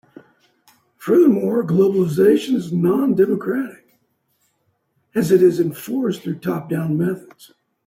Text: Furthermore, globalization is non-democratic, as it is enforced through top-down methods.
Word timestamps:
Furthermore, 0.97 1.63
globalization 1.63 2.55
is 2.55 2.71
non-democratic, 2.73 3.99
as 5.13 5.29
it 5.31 5.43
is 5.43 5.59
enforced 5.59 6.23
through 6.23 6.39
top-down 6.39 6.97
methods. 6.97 7.51